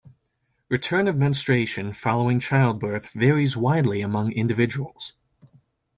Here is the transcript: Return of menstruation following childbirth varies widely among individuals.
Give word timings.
Return 0.67 1.07
of 1.07 1.15
menstruation 1.15 1.93
following 1.93 2.39
childbirth 2.39 3.11
varies 3.11 3.55
widely 3.55 4.01
among 4.01 4.31
individuals. 4.31 5.13